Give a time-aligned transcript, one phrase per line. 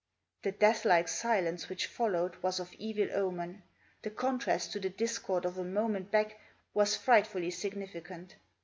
[0.41, 3.61] The death like silence which followed was of evil omen.
[4.01, 6.39] The contrast to the discord of a moment back
[6.73, 8.33] was frightfully significant.